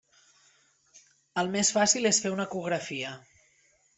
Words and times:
El 1.41 1.51
més 1.57 1.69
fàcil 1.77 2.11
és 2.13 2.21
fer 2.25 2.33
una 2.39 2.47
ecografia. 2.51 3.15